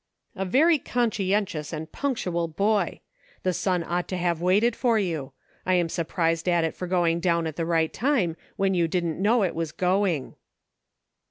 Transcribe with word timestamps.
"A 0.35 0.45
very 0.45 0.79
conscientious 0.79 1.71
and 1.71 1.91
punctual 1.91 2.47
boy! 2.47 3.01
The 3.43 3.53
sun 3.53 3.83
ought 3.83 4.07
to 4.07 4.17
have 4.17 4.41
waited 4.41 4.75
for 4.75 4.97
you. 4.97 5.33
I 5.63 5.75
am 5.75 5.89
surprised 5.89 6.47
"march! 6.47 6.53
I 6.53 6.55
SAID." 6.55 6.63
23 6.63 6.65
at 6.69 6.73
it 6.73 6.75
for 6.75 6.87
going 6.87 7.19
down 7.19 7.45
at 7.45 7.55
the 7.55 7.67
right 7.67 7.93
time, 7.93 8.35
when 8.55 8.73
you 8.73 8.87
didn't 8.87 9.21
know 9.21 9.43
it 9.43 9.53
was 9.53 9.71
going." 9.71 10.33